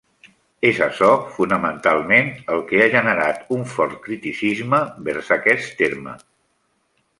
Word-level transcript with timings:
És 0.69 0.77
açò, 0.85 1.09
fonamentalment, 1.35 2.31
el 2.55 2.63
que 2.71 2.81
ha 2.85 2.89
generat 2.95 3.45
un 3.59 3.63
fort 3.75 4.01
criticisme 4.09 4.83
vers 5.11 5.33
aquest 5.39 5.79
terme. 5.85 6.19